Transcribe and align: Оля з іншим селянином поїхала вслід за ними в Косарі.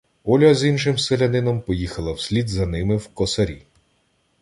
Оля 0.23 0.55
з 0.55 0.65
іншим 0.65 0.97
селянином 0.97 1.61
поїхала 1.61 2.11
вслід 2.11 2.49
за 2.49 2.65
ними 2.65 2.95
в 2.97 3.07
Косарі. 3.07 3.63